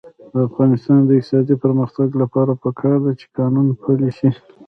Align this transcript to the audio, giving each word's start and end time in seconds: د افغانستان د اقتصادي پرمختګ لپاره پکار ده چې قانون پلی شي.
د 0.33 0.35
افغانستان 0.49 0.99
د 1.05 1.09
اقتصادي 1.19 1.55
پرمختګ 1.63 2.07
لپاره 2.21 2.51
پکار 2.63 2.97
ده 3.05 3.11
چې 3.19 3.25
قانون 3.37 3.67
پلی 3.81 4.09
شي. 4.17 4.29